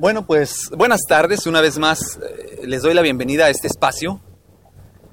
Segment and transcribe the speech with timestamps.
[0.00, 1.48] Bueno, pues buenas tardes.
[1.48, 4.20] Una vez más eh, les doy la bienvenida a este espacio.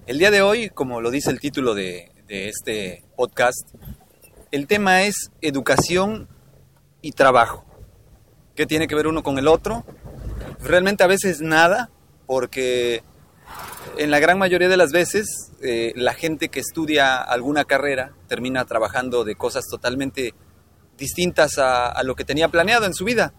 [0.05, 3.67] El día de hoy, como lo dice el título de, este podcast,
[4.51, 6.29] el tema es educación
[7.01, 7.65] y trabajo.
[8.53, 9.83] ¿Qué tiene que ver uno con el otro?
[10.61, 11.89] Realmente a veces nada,
[12.27, 13.01] porque
[13.97, 18.65] en la gran mayoría de las veces eh, la gente que estudia alguna carrera termina
[18.65, 20.35] trabajando de cosas totalmente
[20.95, 23.33] distintas a, a lo que tenía planeado en su vida.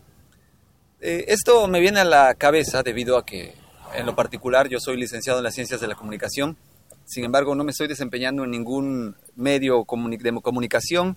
[1.08, 3.54] Eh, esto me viene a la cabeza debido a que,
[3.94, 6.56] en lo particular, yo soy licenciado en las ciencias de la comunicación.
[7.04, 11.16] Sin embargo, no me estoy desempeñando en ningún medio de comunicación,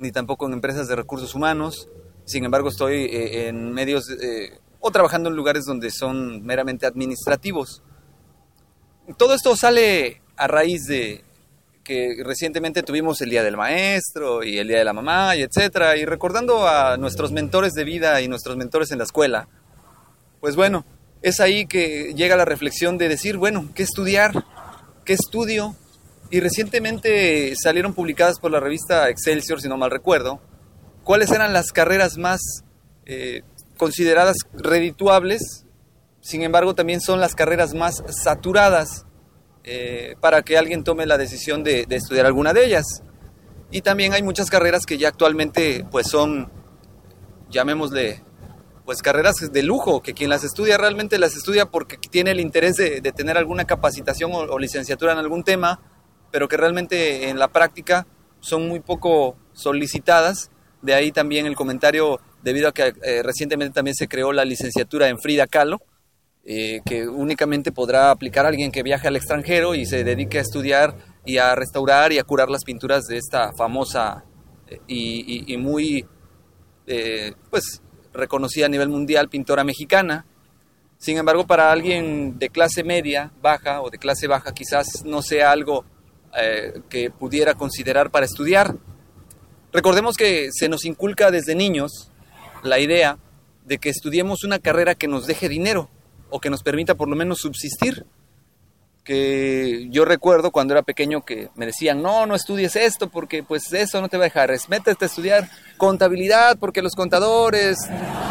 [0.00, 1.88] ni tampoco en empresas de recursos humanos.
[2.24, 7.84] Sin embargo, estoy eh, en medios eh, o trabajando en lugares donde son meramente administrativos.
[9.18, 11.24] Todo esto sale a raíz de,
[11.88, 15.96] que recientemente tuvimos el Día del Maestro y el Día de la Mamá y etcétera,
[15.96, 19.48] y recordando a nuestros mentores de vida y nuestros mentores en la escuela,
[20.38, 20.84] pues bueno,
[21.22, 24.44] es ahí que llega la reflexión de decir, bueno, ¿qué estudiar?
[25.06, 25.76] ¿Qué estudio?
[26.30, 30.42] Y recientemente salieron publicadas por la revista Excelsior, si no mal recuerdo,
[31.04, 32.40] cuáles eran las carreras más
[33.06, 33.44] eh,
[33.78, 35.64] consideradas redituables,
[36.20, 39.06] sin embargo también son las carreras más saturadas
[39.70, 43.02] eh, para que alguien tome la decisión de, estudiar alguna de ellas.
[43.70, 46.50] Y también hay muchas carreras que ya actualmente pues son,
[47.50, 48.22] llamémosle,
[48.86, 52.76] pues carreras de lujo, que quien las estudia realmente las estudia porque tiene el interés
[52.76, 55.82] de, tener alguna capacitación o, licenciatura en algún tema,
[56.30, 58.06] pero que realmente en la práctica
[58.40, 60.50] son muy poco solicitadas.
[60.80, 65.08] De ahí también el comentario, debido a que eh, recientemente también se creó la licenciatura
[65.08, 65.82] en Frida Kahlo,
[66.50, 70.96] eh, que únicamente podrá aplicar alguien que viaje al extranjero y se dedique a estudiar
[71.26, 74.24] y a restaurar y a curar las pinturas de esta famosa
[74.66, 76.06] eh, y, muy
[76.86, 77.82] eh, pues
[78.14, 80.24] reconocida a nivel mundial pintora mexicana.
[80.96, 85.52] Sin embargo, para alguien de clase media, baja o de clase baja, quizás no sea
[85.52, 85.84] algo
[86.88, 88.74] que pudiera considerar para estudiar.
[89.70, 92.10] Recordemos que se nos inculca desde niños
[92.62, 93.18] la idea
[93.66, 95.90] de que estudiemos una carrera que nos deje dinero
[96.30, 98.04] o que nos permita por lo menos subsistir.
[99.04, 103.72] Que yo recuerdo cuando era pequeño que me decían, no, no estudies esto porque pues
[103.72, 107.78] eso no te va a dejar, es métete a estudiar contabilidad porque los contadores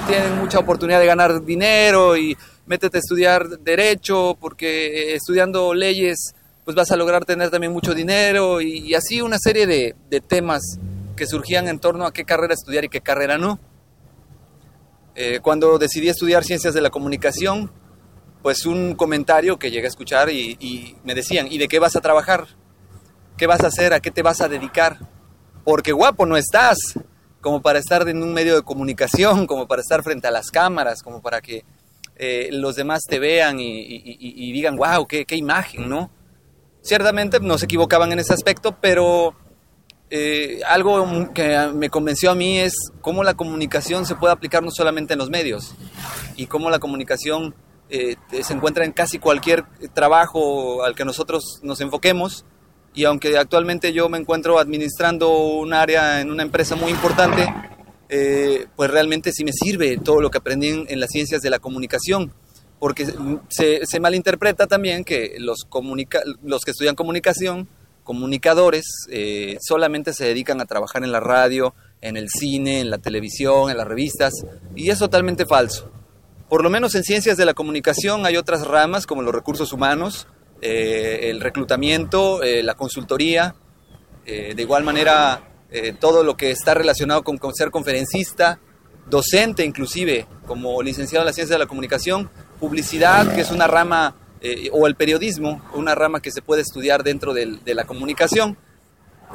[0.08, 2.38] tienen mucha oportunidad de ganar dinero y
[2.68, 8.62] métete a estudiar derecho porque estudiando leyes pues vas a lograr tener también mucho dinero
[8.62, 10.62] y, así una serie de, de temas
[11.16, 13.60] que surgían en torno a qué carrera estudiar y qué carrera no.
[15.20, 17.72] Eh, cuando decidí estudiar ciencias de la comunicación,
[18.48, 22.00] pues un comentario que llegué a escuchar y, me decían, ¿y de qué vas a
[22.00, 22.48] trabajar?
[23.36, 23.92] ¿Qué vas a hacer?
[23.92, 25.00] ¿A qué te vas a dedicar?
[25.66, 26.78] Porque guapo no estás,
[27.42, 31.04] como para estar en un medio de comunicación, como para estar frente a las cámaras,
[31.04, 31.66] como para que
[32.16, 36.10] eh, los demás te vean y, digan, wow, qué, qué, imagen, ¿no?
[36.82, 39.36] Ciertamente nos equivocaban en ese aspecto, pero
[40.10, 44.72] eh, algo que me convenció a mí es cómo la comunicación se puede aplicar no
[44.72, 45.76] solamente en los medios
[46.38, 47.54] y cómo la comunicación
[47.90, 52.46] eh, se encuentra en casi cualquier trabajo al que nosotros nos enfoquemos.
[52.94, 57.48] Y aunque actualmente yo me encuentro administrando un área en una empresa muy importante,
[58.10, 61.60] eh, pues realmente sí me sirve todo lo que aprendí en, las ciencias de la
[61.60, 62.34] comunicación,
[62.80, 63.06] porque
[63.50, 65.68] se, malinterpreta también que los,
[66.44, 67.68] los que estudian comunicación,
[68.04, 72.98] comunicadores, eh, solamente se dedican a trabajar en la radio, en el cine, en la
[72.98, 74.34] televisión, en las revistas,
[74.76, 75.92] y es totalmente falso.
[76.50, 80.28] Por lo menos en ciencias de la comunicación hay otras ramas como los recursos humanos,
[80.62, 83.56] eh, el reclutamiento, eh, la consultoría,
[84.26, 85.44] eh, de igual manera
[86.00, 88.58] todo lo que está relacionado con, ser conferencista,
[89.10, 94.16] docente inclusive, como licenciado en la ciencia de la comunicación, publicidad, que es una rama,
[94.72, 98.58] o el periodismo, una rama que se puede estudiar dentro de la comunicación.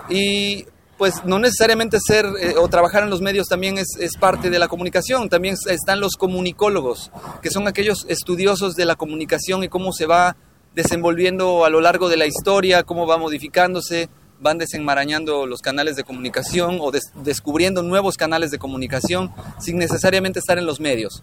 [0.09, 0.65] Y
[0.99, 4.69] pues no necesariamente ser eh, o trabajar en los medios también es, parte de la
[4.69, 7.11] comunicación, también están los comunicólogos,
[7.43, 10.37] que son aquellos estudiosos de la comunicación y cómo se va
[10.75, 14.09] desenvolviendo a lo largo de la historia, cómo va modificándose
[14.43, 20.59] van desenmarañando los canales de comunicación o descubriendo nuevos canales de comunicación sin necesariamente estar
[20.59, 21.23] en los medios.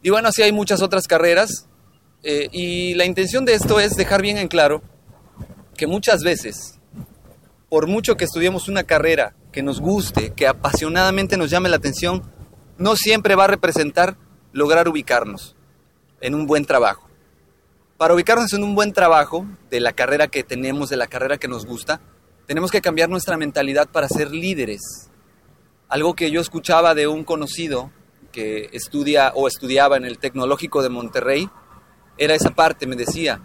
[0.00, 1.66] Y bueno, así hay muchas otras carreras
[2.22, 4.80] eh, y la intención de esto es dejar bien en claro
[5.76, 6.78] que muchas veces,
[7.74, 12.22] por mucho que estudiemos una carrera que nos guste, que apasionadamente nos llame la atención,
[12.78, 14.16] no siempre va a representar
[14.52, 15.56] lograr ubicarnos
[16.20, 17.08] en un buen trabajo.
[17.96, 21.48] Para ubicarnos en un buen trabajo de la carrera que tenemos, de la carrera que
[21.48, 22.00] nos gusta,
[22.46, 25.10] tenemos que cambiar nuestra mentalidad para ser líderes.
[25.88, 27.90] Algo que yo escuchaba de un conocido
[28.30, 31.50] que estudia o estudiaba en el Tecnológico de Monterrey,
[32.18, 33.40] era esa parte, me decía,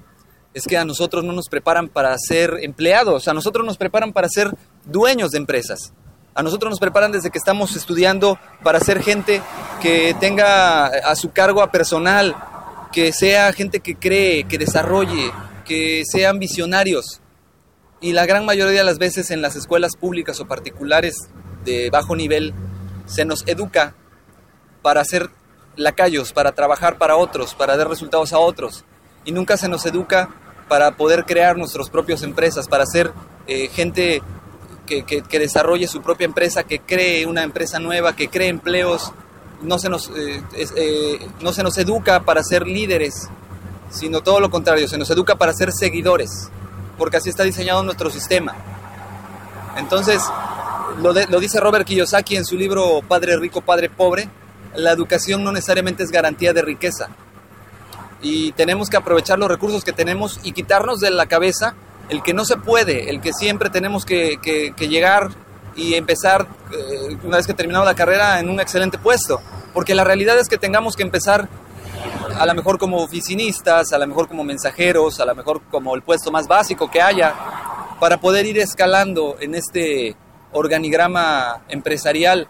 [0.53, 4.29] es que a nosotros no nos preparan para ser empleados, a nosotros nos preparan para
[4.29, 4.51] ser
[4.85, 5.93] dueños de empresas.
[6.33, 9.41] A nosotros nos preparan desde que estamos estudiando para ser gente
[9.81, 12.35] que tenga a su cargo a personal,
[12.91, 15.31] que sea gente que cree, que desarrolle,
[15.65, 17.21] que sean visionarios.
[18.01, 21.15] Y la gran mayoría de las veces en las escuelas públicas o particulares
[21.65, 22.53] de bajo nivel
[23.05, 23.95] se nos educa
[24.81, 25.29] para ser
[25.75, 28.85] lacayos, para trabajar para otros, para dar resultados a otros.
[29.25, 30.29] Y nunca se nos educa
[30.67, 33.11] para poder crear nuestras propias empresas, para ser
[33.47, 34.21] eh, gente
[34.85, 39.11] que, que, desarrolle su propia empresa, que cree una empresa nueva, que cree empleos.
[39.61, 43.27] No se, nos, eh, eh, no se nos educa para ser líderes,
[43.89, 46.49] sino todo lo contrario, se nos educa para ser seguidores,
[46.97, 48.55] porque así está diseñado nuestro sistema.
[49.75, 50.23] Entonces,
[51.01, 54.29] lo, lo dice Robert Kiyosaki en su libro Padre Rico, Padre Pobre,
[54.75, 57.09] la educación no necesariamente es garantía de riqueza.
[58.21, 61.75] Y tenemos que aprovechar los recursos que tenemos y quitarnos de la cabeza
[62.09, 64.39] el que no se puede, el que siempre tenemos que,
[64.79, 65.29] llegar
[65.75, 69.39] y empezar, eh, una vez que terminamos la carrera, en un excelente puesto.
[69.73, 71.47] Porque la realidad es que tengamos que empezar
[72.37, 76.01] a lo mejor como oficinistas, a lo mejor como mensajeros, a lo mejor como el
[76.01, 77.33] puesto más básico que haya,
[77.99, 80.15] para poder ir escalando en este
[80.51, 82.47] organigrama empresarial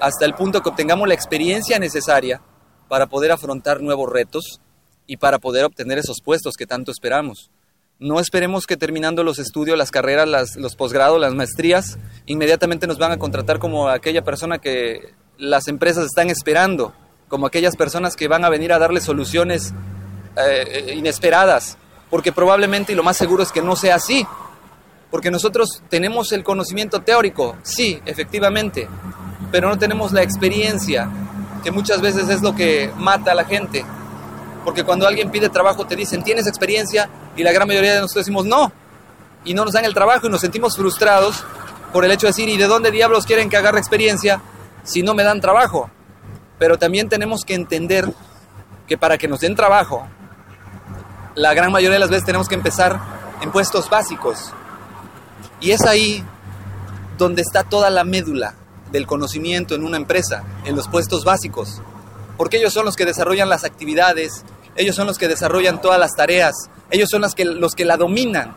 [0.00, 2.40] hasta el punto que obtengamos la experiencia necesaria
[2.88, 4.60] para poder afrontar nuevos retos
[5.08, 7.50] y para poder obtener esos puestos que tanto esperamos.
[7.98, 13.10] No esperemos que terminando los estudios, las carreras, los posgrados, las maestrías, inmediatamente nos van
[13.10, 16.92] a contratar como aquella persona que las empresas están esperando,
[17.26, 19.74] como aquellas personas que van a venir a darle soluciones
[20.36, 21.76] eh, inesperadas,
[22.10, 24.24] porque probablemente y lo más seguro es que no sea así,
[25.10, 28.86] porque nosotros tenemos el conocimiento teórico, sí, efectivamente,
[29.50, 31.10] pero no tenemos la experiencia,
[31.64, 33.84] que muchas veces es lo que mata a la gente.
[34.68, 37.08] Porque cuando alguien pide trabajo te dicen, ¿tienes experiencia?
[37.36, 38.70] Y la gran mayoría de nosotros decimos, no.
[39.42, 41.42] Y no nos dan el trabajo y nos sentimos frustrados
[41.90, 44.42] por el hecho de decir, ¿y de dónde diablos quieren que agarre experiencia
[44.82, 45.88] si no me dan trabajo?
[46.58, 48.12] Pero también tenemos que entender
[48.86, 50.06] que para que nos den trabajo,
[51.34, 53.00] la gran mayoría de las veces tenemos que empezar
[53.40, 54.52] en puestos básicos.
[55.62, 56.22] Y es ahí
[57.16, 58.54] donde está toda la médula
[58.92, 61.80] del conocimiento en una empresa, en los puestos básicos,
[62.36, 64.44] porque ellos son los que desarrollan las actividades,
[64.78, 66.54] ellos son los que desarrollan todas las tareas,
[66.90, 68.56] ellos son los que, los que la dominan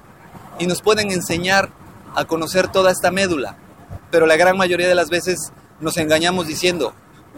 [0.60, 1.70] y nos pueden enseñar
[2.16, 3.58] a conocer toda esta médula.
[4.12, 6.94] Pero la gran mayoría de las veces nos engañamos diciendo,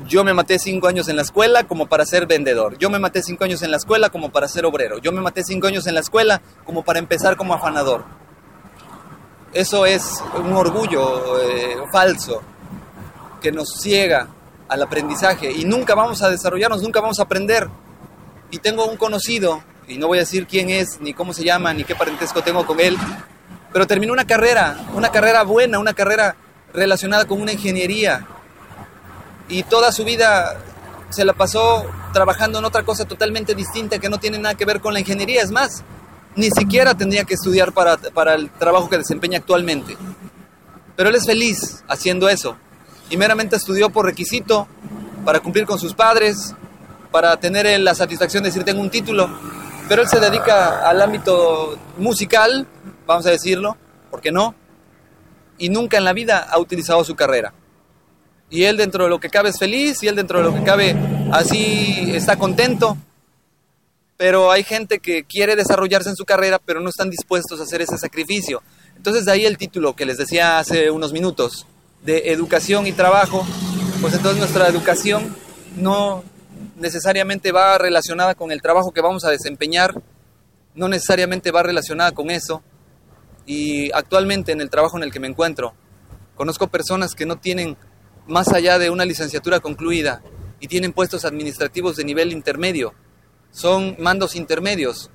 [0.06, 3.24] yo me maté cinco años en la escuela como para ser vendedor, yo me maté
[3.24, 5.94] cinco años en la escuela como para ser obrero, yo me maté cinco años en
[5.94, 8.04] la escuela como para empezar como afanador.
[9.54, 12.42] Eso es un orgullo eh, falso
[13.40, 14.28] que nos ciega
[14.68, 17.70] al aprendizaje y nunca vamos a desarrollarnos, nunca vamos a aprender.
[18.54, 21.74] Y tengo un conocido, y no voy a decir quién es, ni cómo se llama,
[21.74, 22.96] ni qué parentesco tengo con él,
[23.72, 26.36] pero terminó una carrera, una carrera buena, una carrera
[26.72, 28.28] relacionada con una ingeniería.
[29.50, 30.56] Y toda su vida
[31.10, 31.84] se la pasó
[32.14, 35.42] trabajando en otra cosa totalmente distinta que no tiene nada que ver con la ingeniería.
[35.42, 35.84] Es más,
[36.36, 39.98] ni siquiera tendría que estudiar para, para el trabajo que desempeña actualmente.
[40.96, 42.56] Pero él es feliz haciendo eso
[43.10, 44.68] y meramente estudió por requisito
[45.26, 46.54] para cumplir con sus padres,
[47.14, 49.30] para tener la satisfacción de decir tengo un título,
[49.88, 52.66] pero él se dedica al ámbito musical,
[53.06, 53.78] vamos a decirlo,
[54.10, 54.56] ¿por qué no?
[55.60, 57.54] Y nunca en la vida ha utilizado su carrera.
[58.50, 60.64] Y él dentro de lo que cabe es feliz y él dentro de lo que
[60.64, 60.96] cabe
[61.32, 62.98] así está contento.
[64.18, 67.82] Pero hay gente que quiere desarrollarse en su carrera, pero no están dispuestos a hacer
[67.82, 68.64] ese sacrificio.
[68.98, 71.68] Entonces de ahí el título que les decía hace unos minutos,
[72.04, 73.46] de educación y trabajo,
[74.02, 75.36] pues entonces nuestra educación
[75.78, 76.24] no
[76.76, 80.02] necesariamente va relacionada con el trabajo que vamos a desempeñar,
[80.76, 82.64] no necesariamente va relacionada con eso.
[83.46, 85.74] Y actualmente en el trabajo en el que me encuentro,
[86.36, 87.78] conozco personas que no tienen
[88.28, 90.22] más allá de una licenciatura concluida
[90.60, 92.94] y tienen puestos administrativos de nivel intermedio.
[93.52, 95.12] Son mandos intermedios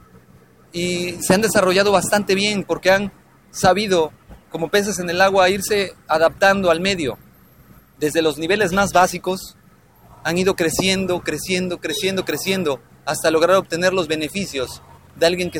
[0.73, 3.12] y se han desarrollado bastante bien porque han
[3.50, 4.12] sabido
[4.50, 7.19] como peces en el agua, irse adaptando al medio.
[7.99, 9.58] Desde los niveles más básicos
[10.25, 14.83] han ido creciendo, creciendo, creciendo, creciendo, hasta lograr obtener los beneficios
[15.17, 15.59] de alguien que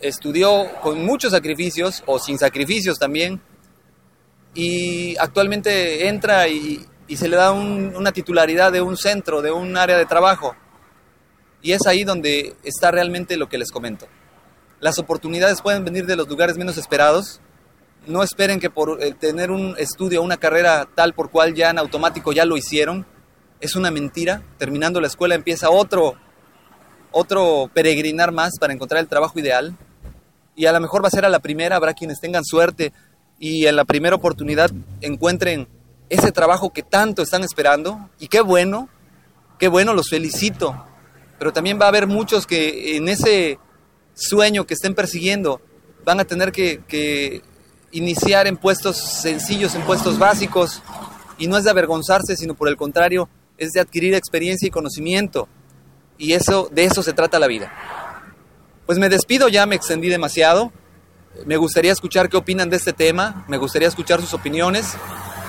[0.00, 3.40] estudió con muchos sacrificios o sin sacrificios también,
[4.54, 9.76] y actualmente entra y, y se le da una titularidad de un centro, de un
[9.76, 10.54] área de trabajo.
[11.60, 14.06] Y es ahí donde está realmente lo que les comento.
[14.80, 17.40] Las oportunidades pueden venir de los lugares menos esperados.
[18.06, 21.78] No esperen que por eh, tener un estudio, una carrera tal por cual ya en
[21.78, 23.06] automático ya lo hicieron.
[23.60, 24.42] Es una mentira.
[24.58, 26.14] Terminando la escuela empieza otro,
[27.12, 29.76] otro peregrinar más para encontrar el trabajo ideal.
[30.56, 32.92] Y a lo mejor va a ser a la primera, habrá quienes tengan suerte
[33.38, 34.70] y en la primera oportunidad
[35.00, 35.68] encuentren
[36.08, 38.08] ese trabajo que tanto están esperando.
[38.18, 38.88] Y qué bueno,
[39.58, 40.84] qué bueno, los felicito.
[41.38, 43.58] Pero también va a haber muchos que en ese
[44.14, 45.60] sueño que estén persiguiendo
[46.04, 47.42] van a tener que,
[47.90, 50.82] iniciar en puestos sencillos, en puestos básicos.
[51.38, 55.48] Y no es de avergonzarse, sino por el contrario, es de adquirir experiencia y conocimiento.
[56.18, 57.72] Y eso, de eso se trata la vida.
[58.86, 60.72] Pues me despido ya, me extendí demasiado.
[61.46, 64.94] Me gustaría escuchar qué opinan de este tema, me gustaría escuchar sus opiniones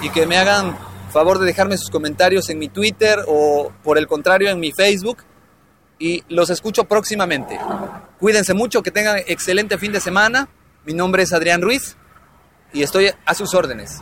[0.02, 0.76] y que me hagan
[1.12, 5.20] favor de dejarme sus comentarios en mi Twitter o por el contrario en mi Facebook
[6.00, 7.60] y los escucho próximamente.
[8.20, 10.50] Cuídense mucho, que tengan excelente fin de semana.
[10.86, 11.96] Mi nombre es Adrián Ruiz
[12.74, 14.02] y estoy a sus órdenes.